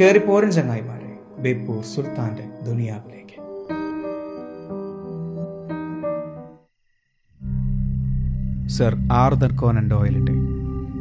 [0.00, 3.36] കയറി പോരൻ ചങ്ങായിമാരെ ബേപ്പൂർ സുൽത്താന്റെ ദുനിയാവിലേക്ക്.
[8.68, 10.34] സർ ആർദർ കോനൻ ഡോയലിന്റെ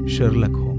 [0.08, 0.77] ഷെർലക് ഹോംസ്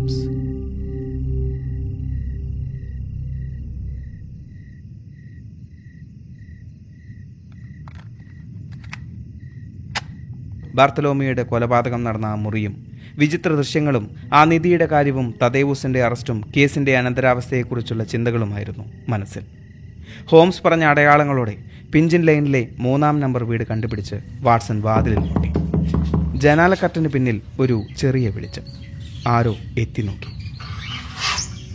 [10.79, 12.75] ബാർത്തലോമിയുടെ കൊലപാതകം നടന്ന മുറിയും
[13.19, 19.43] വിചിത്ര ദൃശ്യങ്ങളും ആ നിധിയുടെ കാര്യവും തദേവൂസിന്റെ അറസ്റ്റും കേസിന്റെ അനന്തരാവസ്ഥയെക്കുറിച്ചുള്ള ചിന്തകളുമായിരുന്നു മനസ്സിൽ.
[20.27, 21.55] ഹോംസ് പറഞ്ഞ അടയാളങ്ങളോടെ
[21.93, 25.51] പിഞ്ചിൻ ലൈനിലെ മൂന്നാം നമ്പർ വീട് കണ്ടുപിടിച്ച് വാട്സൺ വാതിലിൽ മുട്ടി.
[26.39, 28.63] ജനാലക്കട്ടിന് പിന്നിൽ ഒരു ചെറിയ വെളിച്ചം.
[29.29, 30.31] ആരോ എത്തി നോക്കി.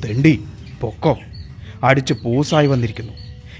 [0.06, 0.34] തെണ്ടി
[0.82, 1.20] പൊക്കോ.
[1.84, 3.14] അടിച്ച് പൂസായി വന്നിരിക്കുന്നു.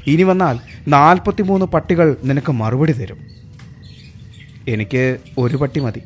[0.08, 3.43] ഇനി വന്നാൽ നാൽപ്പത്തിമൂന്ന് പട്ടികൾ നിനക്ക് മറുപടി തരും.
[4.68, 6.02] എനിക്ക് ഒരു പട്ടി മതി.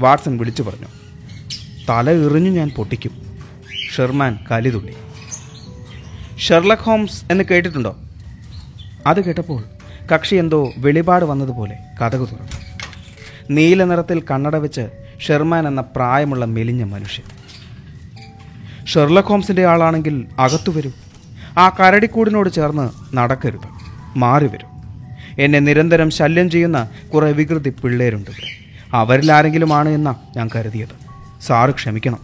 [0.00, 0.86] വാട്സൺ വിളിച്ചു പറഞ്ഞു.
[1.88, 3.38] തല എറിഞ്ഞു ഞാൻ പൊട്ടിക്കും.
[3.96, 4.94] ഷെർമാൻ കലിതുള്ളി
[6.38, 7.96] ഷെർലക് ഹോംസ് എന്ന് കേട്ടിട്ടുണ്ടോ?
[9.06, 9.64] അത് കേട്ടപ്പോൾ
[10.14, 12.48] കക്ഷി എന്തോ വെളിപാട് വന്നതുപോലെ കഥകു തുറന്നു.
[13.50, 17.24] നീല നിറത്തിൽ കണ്ണട വെച്ച് ഷെർമാൻ എന്ന പ്രായമുള്ള മെലിഞ്ഞ മനുഷ്യൻ.
[18.84, 20.90] ഷെർലക് ഹോംസിന്റെ ആളാണെങ്കിൽ അകത്തു വരൂ.
[21.58, 23.68] ആ കരടിക്കൂടിനോട് ചേർന്ന് നടക്കരുത്.
[24.18, 24.77] മാറി വരൂ.
[25.38, 28.58] എന്നെ നിരന്തരം ശല്യം ചെയ്യുന്ന കുറേ വികൃതി പിള്ളേരുണ്ട് ഇവിടെ.
[28.96, 31.08] അവരിൽ ആരെങ്കിലും ആണ് എന്നാ ഞാൻ കരുതിയത്.
[31.42, 32.18] സാറ് ക്ഷമിക്കണം.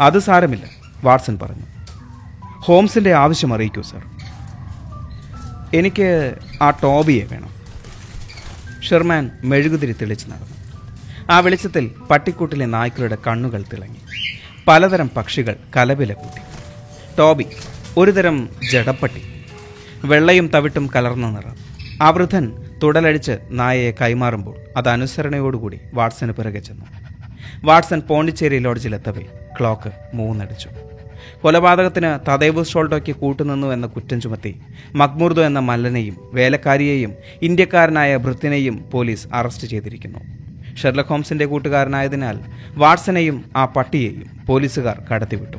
[0.00, 0.64] അത് സാരമില്ല
[1.04, 1.62] വാട്സൺ പറഞ്ഞു.
[2.48, 4.02] ഹോംസിന്റെ ആവശ്യം അറിയിക്കൂ സർ.
[5.74, 7.50] എനിക്ക് ആ ടോബിയെ വേണം.
[8.82, 10.82] ഷെർമാൻ മെഴുകുതിരി തെളിച്ച് നടന്നു.
[11.30, 13.96] ആ വെളിച്ചത്തിൽ പട്ടിക്കൂട്ടിലെ നായ്ക്കളുടെ കണ്ണുകൾ തിളങ്ങി.
[14.68, 16.40] പലതരം പക്ഷികൾ കലവില കൂട്ടി.
[17.18, 17.46] ടോബി
[17.96, 19.31] ഒരുതരം ജടപ്പട്ടി
[20.04, 21.56] വെള്ളയും തവിട്ടും കലർന്ന നിറം.
[22.02, 22.52] ആ വൃദ്ധൻ
[22.82, 26.84] തുടലടിച്ച് നായയെ കൈമാറുമ്പോൾ അത് അനുസരണയോടുകൂടി വാട്സന് പിറകെ ചെന്നു.
[27.64, 29.22] വാട്സൺ പോണ്ടിച്ചേരി ലോഡ്ജിലെത്തവേ
[29.60, 30.68] ക്ലോക്ക് മൂന്നടിച്ചു.
[31.42, 34.60] കൊലപാതകത്തിന് തദേവ് ഷോൾട്ടോയ്ക്ക് കൂട്ടുനിന്നു എന്ന കുറ്റം ചുമത്തി
[34.94, 40.18] മക്മുർദോ എന്ന മല്ലനെയും വേലക്കാരിയെയും ഇന്ത്യക്കാരനായ ഭൃത്തിനെയും പോലീസ് അറസ്റ്റ് ചെയ്തിരിക്കുന്നു.
[40.76, 42.38] ഷെർലക് ഹോംസിന്റെ കൂട്ടുകാരനായതിനാൽ
[42.74, 45.56] വാട്സനെയും ആ പട്ടിയെയും പോലീസുകാർ കടത്തിവിട്ടു.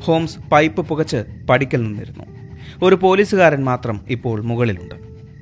[0.00, 2.31] ഹോംസ് പൈപ്പ് പുകച്ച് പടിക്കൽ നിന്നിരുന്നു.
[2.82, 4.94] ഒരു പോലീസുകാരൻ മാത്രം ഇപ്പോൾ മുകളിലുണ്ട്.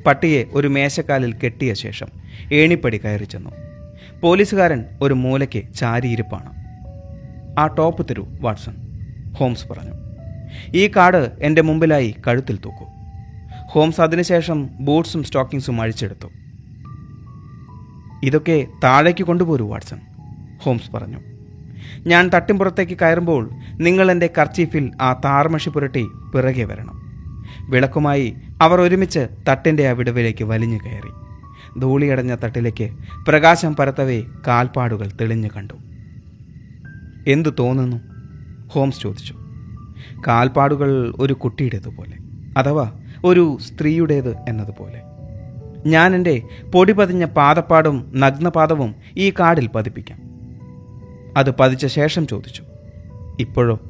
[0.04, 2.06] പട്ടിയെ ഒരു മേശക്കാലിൽ കെട്ടിയ ശേഷം
[2.52, 3.50] ഏണിപ്പടി കയറി ചെന്നു.
[4.22, 6.52] പോലീസുകാരൻ ഒരു മൂലയ്ക്ക് ചാരിയിരിപ്പാണ്.
[7.60, 8.74] ആ ടോപ്പ് തരൂ വാട്സൺ
[9.32, 9.92] ഹോംസ് പറഞ്ഞു.
[10.74, 12.86] ഈ കാർഡ് എന്റെ മുമ്പിലായി കഴുത്തിൽ തൂക്കൂ.
[13.70, 16.28] ഹോംസ് അതിനുശേഷം ബൂട്ട്സും സ്റ്റോക്കിങ്സും അഴിച്ചെടുത്തു.
[18.22, 19.98] ഇതൊക്കെ താഴേക്ക് കൊണ്ടുപോരൂ വാട്സൺ
[20.62, 21.18] ഹോംസ് പറഞ്ഞു.
[22.06, 26.99] ഞാൻ തട്ടിമ്പുറത്തേക്ക് കയറുമ്പോൾ നിങ്ങൾ എന്റെ കർച്ചീഫിൽ ആ താർമഷി പുരട്ടി പിറകെ വരണം.
[27.70, 31.10] വിളക്കുമായി അവർ ഒരുമിച്ച് തട്ടിന്റെ ആ വിടവിലേക്ക് വലിഞ്ഞു കയറി.
[31.80, 32.90] ധൂളിയടഞ്ഞ തട്ടിലേക്ക്
[33.28, 35.74] പ്രകാശം പരത്തവേ കാൽപ്പാടുകൾ തെളിഞ്ഞു കണ്ടു.
[37.28, 37.96] എന്തു തോന്നുന്നു?
[38.68, 39.34] ഹോംസ് ചോദിച്ചു.
[40.28, 42.16] കാൽപ്പാടുകൾ ഒരു കുട്ടിയുടേതുപോലെ
[42.58, 42.92] അഥവാ
[43.24, 45.02] ഒരു സ്ത്രീയുടേത് എന്നതുപോലെ.
[45.86, 46.42] ഞാൻ എന്റെ
[46.74, 50.18] പൊടി പതിഞ്ഞ പാദപ്പാടും നഗ്നപാദവും ഈ കാടിൽ പതിപ്പിക്കാം.
[51.36, 52.62] അത് പതിച്ച ശേഷം ചോദിച്ചു.
[53.40, 53.80] ഇപ്പോഴോ?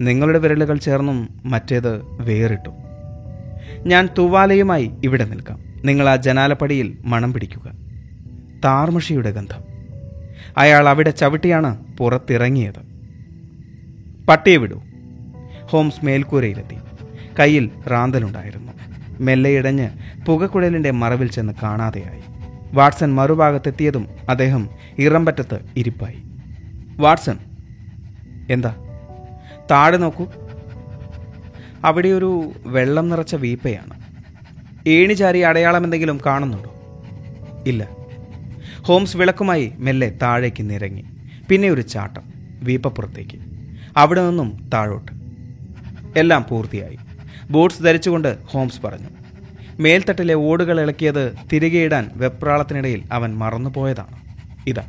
[0.00, 2.70] നിങ്ങളുടെ വിരലുകൾ ചേർന്നും മറ്റേത് വേറിട്ടു.
[3.86, 5.58] ഞാൻ തൂവാലയുമായി ഇവിടെ നിൽക്കാം.
[5.84, 7.72] നിങ്ങൾ ആ ജനാലപ്പടിയിൽ മണം പിടിക്കുക.
[8.64, 9.60] താർമഷിയുടെ ഗന്ധം.
[10.58, 12.94] അയാൾ അവിടെ ചവിട്ടിയാണ് പുറത്തിറങ്ങിയത്.
[14.28, 14.82] പട്ടിയെ വിടൂ.
[15.62, 16.76] ഹോംസ് മേൽക്കൂരയിലെത്തി.
[17.40, 18.72] കയ്യിൽ റാന്തലുണ്ടായിരുന്നു.
[19.20, 19.90] മെല്ലെ ഇടഞ്ഞ്
[20.26, 22.20] പുകക്കുഴലിന്റെ മറവിൽ ചെന്ന് കാണാതെയായി.
[22.72, 24.68] വാട്സൺ മറുഭാഗത്തെത്തിയതും അദ്ദേഹം
[24.98, 26.22] ഇറമ്പറ്റത്ത് ഇരിപ്പായി.
[26.98, 27.38] വാട്സൺ
[28.50, 28.74] എന്താ?
[29.70, 30.26] താഴെ നോക്കൂ.
[31.84, 34.04] അവിടെ ഒരു വെള്ളം നിറച്ച വീപ്പയാണ്.
[34.88, 36.74] ഏണിചാരി അടയാളം എന്തെങ്കിലും കാണുന്നുണ്ടോ?
[37.66, 37.88] ഇല്ല.
[38.82, 41.04] ഹോംസ് വിളക്കുമായി മെല്ലെ താഴേക്ക് നിരങ്ങി.
[41.48, 42.22] പിന്നെ ഒരു ചാട്ടം.
[42.62, 43.38] വീപ്പപ്പുറത്തേക്ക്
[43.96, 45.12] അവിടെ നിന്നും താഴോട്ട്.
[46.18, 46.98] എല്ലാം പൂർത്തിയായി.
[47.50, 49.08] ബൂട്ട്സ് ധരിച്ചുകൊണ്ട് ഹോംസ് പറഞ്ഞു.
[49.80, 54.16] മേൽത്തട്ടിലെ ഓടുകൾ ഇളക്കിയത് തിരികെ ഇടാൻ വെപ്രാളത്തിനിടയിൽ അവൻ മറന്നുപോയതാണ്.
[54.66, 54.88] ഇതാ.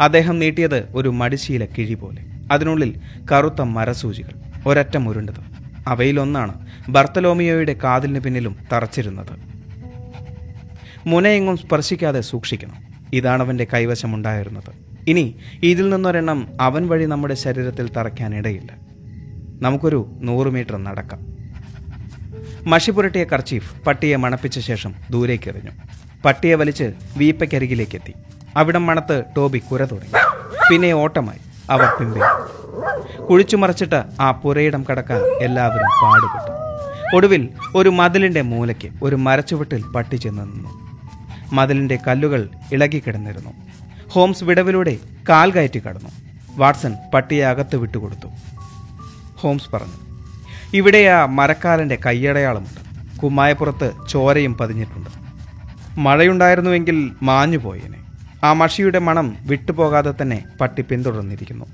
[0.00, 2.35] അദ്ദേഹം നീട്ടിയത് ഒരു മടിശീല കിഴി പോലെ.
[2.50, 3.00] അതിനുള്ളിൽ
[3.32, 4.30] കറുത്ത മരസൂചികൾ
[4.66, 5.56] ഒരറ്റം ഉരുണ്ടത്.
[5.86, 9.56] അവയിലൊന്നാണ് ബർത്തലോമിയോയുടെ കാതിലിന് പിന്നിലും തറച്ചിരുന്നത്.
[11.06, 12.74] മുനയെങ്ങും സ്പർശിക്കാതെ സൂക്ഷിക്കണം.
[13.12, 14.86] ഇതാണ് കൈവശമുണ്ടായിരുന്നത്.
[15.08, 18.76] ഇനി ഇതിൽ നിന്നൊരെണ്ണം അവൻ വഴി നമ്മുടെ ശരീരത്തിൽ തറയ്ക്കാനിടയില്ല
[19.62, 21.36] നമുക്കൊരു നൂറ് മീറ്റർ നടക്കാം.
[22.70, 25.70] മഷി പുരട്ടിയ കർച്ചീഫ് പട്ടിയെ മണപ്പിച്ച ശേഷം ദൂരേക്ക് എറിഞ്ഞു.
[26.24, 28.12] പട്ടിയെ വലിച്ച് വീപ്പയ്ക്കരികിലേക്കെത്തി.
[28.56, 30.12] അവിടം മണത്ത് ടോബി കുര തുടങ്ങി.
[30.70, 31.45] പിന്നെ ഓട്ടമായി.
[31.70, 32.20] അവർ പിമ്പേ
[33.24, 36.56] കുഴിച്ചു മറച്ചിട്ട് ആ പുരയിടം കടക്കാൻ എല്ലാവരും പാടുപെട്ടു.
[37.16, 40.68] ഒടുവിൽ ഒരു മതിലിന്റെ മൂലയ്ക്ക് ഒരു മരച്ചുവട്ടിൽ പട്ടി ചെന്ന് നിന്നു.
[41.52, 43.50] മതിലിന്റെ കല്ലുകൾ ഇളകിക്കിടന്നിരുന്നു.
[44.10, 44.96] ഹോംസ് വിടവിലൂടെ
[45.28, 46.10] കാൽ കയറ്റി കടന്നു.
[46.56, 48.28] വാട്സൺ പട്ടിയെ അകത്ത് വിട്ടുകൊടുത്തു.
[49.38, 49.98] ഹോംസ് പറഞ്ഞു
[50.74, 53.18] ഇവിടെ ആ മരക്കാലന്റെ കയ്യടയാളമുണ്ട്.
[53.18, 55.10] കുമ്മായപ്പുറത്ത് ചോരയും പതിഞ്ഞിട്ടുണ്ട്.
[55.98, 58.05] മഴയുണ്ടായിരുന്നുവെങ്കിൽ മാഞ്ഞു പോയേനെ
[58.44, 61.66] ആ മഷിയുടെ മണം വിട്ടുപോകാതെ തന്നെ പട്ടി പിന്തുടർന്നിരിക്കുന്നു.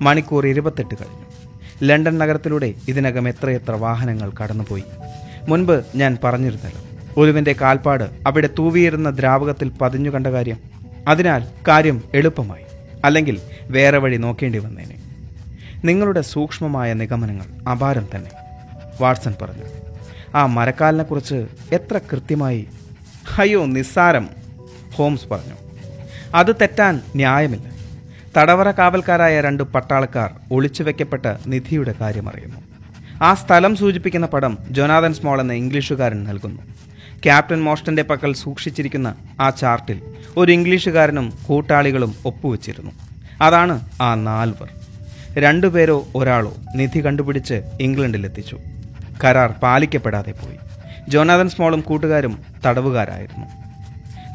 [0.00, 1.26] മണിക്കൂർ ഇരുപത്തെട്ട് കഴിഞ്ഞു.
[1.82, 4.84] ലണ്ടൻ നഗരത്തിലൂടെ ഇതിനകം എത്രയെത്ര വാഹനങ്ങൾ കടന്നുപോയി.
[5.48, 6.80] മുൻപ് ഞാൻ പറഞ്ഞിരുന്നല്ലോ
[7.16, 10.58] ഒരുവിന്റെ കാൽപ്പാട് അവിടെ തൂവിയിരുന്ന ദ്രാവകത്തിൽ പതിഞ്ഞു കണ്ട കാര്യം.
[11.08, 12.64] അതിനാൽ കാര്യം എളുപ്പമായി
[13.04, 14.98] അല്ലെങ്കിൽ വേറെ വഴി നോക്കേണ്ടി വന്നേനെ.
[15.84, 18.30] നിങ്ങളുടെ സൂക്ഷ്മമായ നിഗമനങ്ങൾ അപാരം തന്നെ
[19.00, 19.64] വാട്സൺ പറഞ്ഞു.
[20.34, 22.68] ആ മരക്കാലിനെക്കുറിച്ച് എത്ര കൃത്യമായി
[23.38, 24.28] അയ്യോ നിസ്സാരം
[24.94, 25.63] ഹോംസ് പറഞ്ഞു.
[26.34, 27.74] അത് തെറ്റാൻ ന്യായമില്ല.
[28.36, 32.56] തടവറ കാവൽക്കാരായ രണ്ട് പട്ടാളക്കാർ ഒളിച്ചു വെക്കപ്പെട്ട നിധിയുടെ കാര്യമറിയുന്നു
[33.22, 36.62] ആ സ്ഥലം സൂചിപ്പിക്കുന്ന പടം ജൊനാഥൻ സ്മോൾ എന്ന ഇംഗ്ലീഷുകാരൻ നൽകുന്നു.
[37.24, 40.00] ക്യാപ്റ്റൻ മോസ്റ്റന്റെ പക്കൽ സൂക്ഷിച്ചിരിക്കുന്ന ആ ചാർട്ടിൽ
[40.36, 42.90] ഒരു ഇംഗ്ലീഷുകാരനും കൂട്ടാളികളും ഒപ്പുവെച്ചിരുന്നു.
[43.40, 44.68] അതാണ് ആ നാൽവർ.
[45.32, 48.58] രണ്ടുപേരോ ഒരാളോ നിധി കണ്ടുപിടിച്ച് ഇംഗ്ലണ്ടിലെത്തിച്ചു.
[49.24, 50.56] കരാർ പാലിക്കപ്പെടാതെ പോയി.
[51.08, 53.46] ജോനാഥൻ സ്മോളും കൂട്ടുകാരും തടവുകാരായിരുന്നു.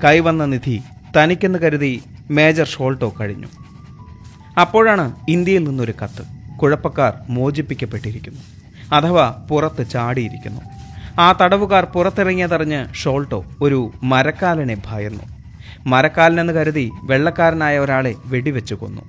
[0.03, 0.81] കൈവന്ന നിധി
[1.17, 2.01] തനിക്കെന്ന് കരുതി
[2.31, 3.47] മേജർ ഷോൾട്ടോ കഴിഞ്ഞു.
[4.59, 6.25] അപ്പോഴാണ് ഇന്ത്യയിൽ നിന്നൊരു കത്ത്
[6.57, 8.41] കുഴപ്പക്കാർ മോചിപ്പിക്കപ്പെട്ടിരിക്കുന്നു.
[8.93, 10.61] അഥവാ പുറത്ത് ചാടിയിരിക്കുന്നു.
[11.19, 15.23] ആ തടവുകാർ പുറത്തിറങ്ങിയതറിഞ്ഞ് ഷോൾട്ടോ ഒരു മരക്കാലനെ ഭയന്നു.
[15.87, 19.01] മരക്കാലനെന്ന് കരുതി വെള്ളക്കാരനായ ഒരാളെ വെടിവെച്ച് കൊന്നു.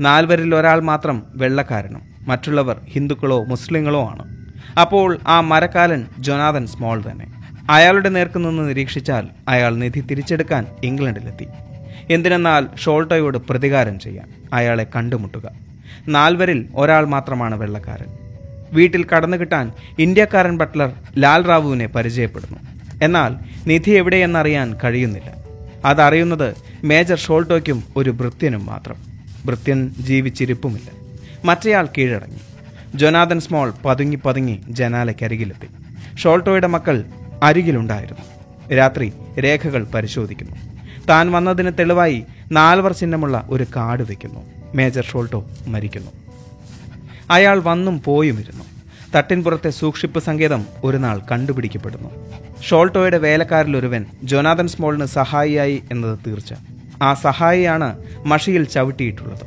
[0.00, 4.46] നാൽവരിൽ ഒരാൾ മാത്രം വെള്ളക്കാരനും മറ്റുള്ളവർ ഹിന്ദുക്കളോ മുസ്ലിങ്ങളോ ആണ്.
[4.80, 7.39] അപ്പോൾ ആ മരക്കാലൻ ജൊനാഥൻ സ്മോൾ തന്നെ.
[7.70, 11.46] അയാളുടെ നേർക്ക് നിന്ന് നിരീക്ഷിച്ചാൽ അയാൾ നിധി തിരിച്ചെടുക്കാൻ ഇംഗ്ലണ്ടിലെത്തി.
[12.10, 15.50] എന്തിനെന്നാൽ ഷോൾട്ടോയോട് പ്രതികാരം ചെയ്യാൻ അയാളെ കണ്ടുമുട്ടുക.
[16.08, 18.06] നാൽവരിൽ ഒരാൾ മാത്രമാണ് വെള്ളക്കാരൻ.
[18.72, 22.58] വീട്ടിൽ കടന്നു കിട്ടാൻ ഇന്ത്യക്കാരൻ ബട്ട്ലർ ലാൽ റാവുവിനെ പരിചയപ്പെടുന്നു.
[23.02, 23.34] എന്നാൽ
[23.66, 25.34] നിധി എവിടെയെന്നറിയാൻ കഴിയുന്നില്ല.
[25.84, 28.96] അതറിയുന്നത് മേജർ ഷോൾട്ടോയ്ക്കും ഒരു ഭൃത്യനും മാത്രം.
[29.46, 30.90] ഭൃത്യൻ ജീവിച്ചിരിപ്പുമില്ല.
[31.44, 32.40] മറ്റേയാൾ കീഴടങ്ങി.
[32.94, 35.68] ജൊനാഥൻ സ്മോൾ പതുങ്ങി പതുങ്ങി ജനാലയ്ക്കരികിലെത്തി.
[36.16, 37.04] ഷോൾട്ടോയുടെ മക്കൾ
[37.42, 38.24] അരികിലുണ്ടായിരുന്നു.
[38.74, 40.56] രാത്രി രേഖകൾ പരിശോധിക്കുന്നു.
[41.08, 44.40] താൻ വന്നതിന് തെളിവായി നാൽവർ ചിഹ്നമുള്ള ഒരു കാർഡ് വയ്ക്കുന്നു
[44.74, 46.10] മേജർ ഷോൾട്ടോ മരിക്കുന്നു.
[47.30, 48.64] അയാൾ വന്നും പോയും പോയുമിരുന്നു.
[49.14, 52.10] തട്ടിൻപുറത്തെ സൂക്ഷിപ്പ് സങ്കേതം ഒരു നാൾ കണ്ടുപിടിക്കപ്പെടുന്നു.
[52.62, 56.54] ഷോൾട്ടോയുടെ വേലക്കാരിലൊരുവൻ ജോനാഥൻ സ്മോളിന് സഹായിയായി എന്നത് തീർച്ച.
[57.02, 59.46] ആ സഹായിയാണ് മഷിയിൽ ചവിട്ടിയിട്ടുള്ളത്.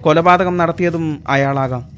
[0.00, 1.88] കൊലപാതകം നടത്തിയതും അയാളാകാം.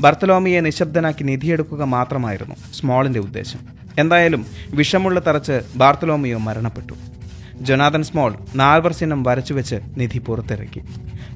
[0.00, 3.58] ബർത്തലോമിയെ നിശബ്ദനാക്കി നിധിയെടുക്കുക മാത്രമായിരുന്നു സ്മോളിന്റെ ഉദ്ദേശം.
[3.98, 6.94] എന്തായാലും വിഷമുള്ള തറച്ച് ബാർത്തലോമിയോ മരണപ്പെട്ടു.
[7.60, 10.78] ജൊനാഥൻ സ്മോൾ നാൽവർ ചിഹ്നം വരച്ചുവെച്ച് നിധി പുറത്തിറക്കി.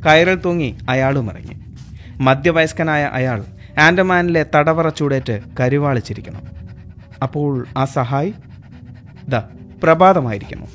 [0.06, 1.56] കയറിൽ തൂങ്ങി അയാളും ഇറങ്ങി.
[2.20, 3.44] മധ്യവയസ്കനായ അയാൾ
[3.81, 6.43] ആൻഡമാനിലെ തടവറ ചൂടേറ്റ് കരുവാളിച്ചിരിക്കണം
[7.22, 8.34] അപ്പോൾ ആ സഹായി?
[9.28, 9.34] ദ
[9.82, 10.66] പ്രഭാതമായിരിക്കുന്നു.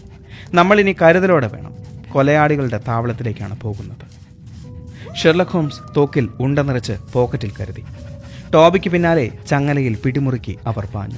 [0.54, 1.76] നമ്മളിനി കരുതലോടെ വേണം.
[2.12, 4.24] കൊലയാളികളുടെ താവളത്തിലേക്കാണ് പോകുന്നത്.
[5.16, 7.84] ഷെർലക് ഹോംസ് തോക്കിൽ ഉണ്ട നിറച്ച് പോക്കറ്റിൽ കരുതി.
[8.54, 11.18] ടോബിക്ക് പിന്നാലെ ചങ്ങലയിൽ പിടിമുറുക്കി അവർ പാഞ്ഞു.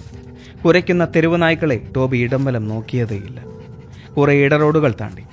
[0.65, 3.41] കുരയ്ക്കുന്ന തെരുവുനായ്ക്കളെ ടോബി ഇടംവലം നോക്കിയതേയില്ല.
[4.17, 5.23] കുറെ ഇടറോഡുകൾ താണ്ടി.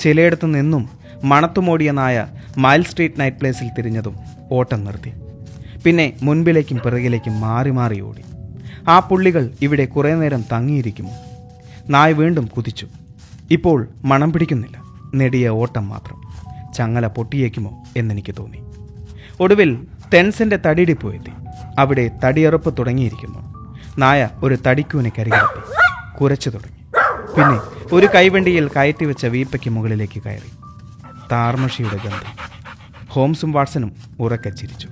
[0.00, 0.88] ചിലയിടത്തു നിന്നും
[1.24, 2.26] മണത്തുമോടിയ നായ
[2.58, 4.16] മൈൽ സ്ട്രീറ്റ് നൈറ്റ് പ്ലേസിൽ തിരിഞ്ഞതും
[4.52, 5.12] ഓട്ടം നിർത്തി.
[5.84, 8.22] പിന്നെ മുൻപിലേക്കും പിറകിലേക്കും മാറി മാറി ഓടി.
[8.88, 11.10] ആ പുള്ളികൾ ഇവിടെ കുറേ നേരം തങ്ങിയിരിക്കുമോ?
[11.88, 12.86] നായ വീണ്ടും കുതിച്ചു.
[13.50, 14.82] ഇപ്പോൾ മണം പിടിക്കുന്നില്ല.
[15.14, 16.22] നെടിയ ഓട്ടം മാത്രം.
[16.74, 18.58] ചങ്ങല പൊട്ടിയേക്കുമോ എന്നെനിക്ക് തോന്നി.
[19.40, 21.30] ഒടുവിൽ തെൻസിന്റെ തടിയിടിപ്പോയെത്തി
[21.78, 23.49] അവിടെ തടിയറുപ്പ് തുടങ്ങിയിരിക്കുന്നു.
[23.98, 25.62] നായ ഒരു തടിക്കൂനെ കരികിലെത്തി
[26.16, 26.80] കുരച്ചു തുടങ്ങി.
[27.36, 27.60] പിന്നെ
[27.92, 30.50] ഒരു കൈവണ്ടിയിൽ കയറ്റി വെച്ച വീപ്പയ്ക്ക് മുകളിലേക്ക് കയറി.
[31.32, 32.50] താർമഷിയുടെ ഗന്ധം.
[33.08, 34.88] ഹോംസും വാട്സനും ഉറക്കെ ചിരിച്ചു.